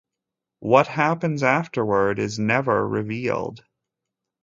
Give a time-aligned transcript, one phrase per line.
[0.61, 3.63] What happens afterward is never revealed.